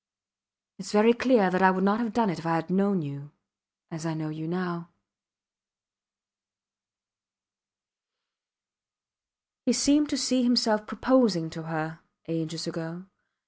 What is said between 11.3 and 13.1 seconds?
to her ages ago.